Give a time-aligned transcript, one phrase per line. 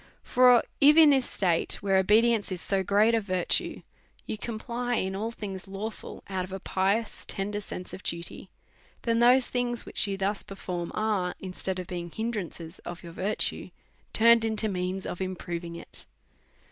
[0.23, 3.83] For, if, in this state, where obedience is so great a, virtue,
[4.25, 8.49] you comply in all things lawful, out of a pi ous tender sense of duty,
[9.03, 13.69] then tliose things which you thus perform, are, instead of being hindrances of your virtue,
[14.11, 16.07] turned into means of improving' it.